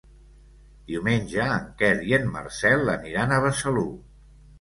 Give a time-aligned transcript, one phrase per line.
[0.91, 3.85] Diumenge en Quer i en Marcel aniran a Besalú.